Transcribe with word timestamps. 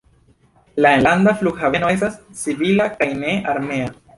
La 0.85 0.93
enlanda 0.99 1.33
flughaveno 1.41 1.91
estas 1.97 2.17
civila 2.41 2.89
kaj 2.97 3.11
ne 3.25 3.37
armea. 3.55 3.97